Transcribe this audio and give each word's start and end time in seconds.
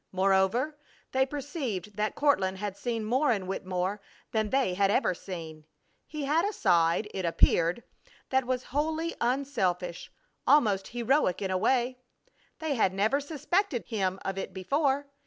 Moreover, 0.11 0.79
they 1.11 1.27
perceived 1.27 1.95
that 1.95 2.15
Courtland 2.15 2.57
had 2.57 2.75
seen 2.75 3.05
more 3.05 3.31
in 3.31 3.45
Wittemore 3.45 4.01
than 4.31 4.49
they 4.49 4.73
had 4.73 4.89
ever 4.89 5.13
seen. 5.13 5.63
He 6.07 6.25
had 6.25 6.43
a 6.43 6.51
side, 6.53 7.07
it 7.13 7.23
appeared, 7.23 7.83
that 8.31 8.45
was 8.45 8.63
wholly 8.73 9.13
unselfish, 9.21 10.11
almost 10.47 10.87
heroic 10.87 11.39
in 11.39 11.51
a 11.51 11.57
way. 11.59 11.99
They 12.57 12.73
had 12.73 12.95
never 12.95 13.19
suspected 13.19 13.85
him 13.85 14.17
of 14.25 14.39
it 14.39 14.55
before. 14.55 15.05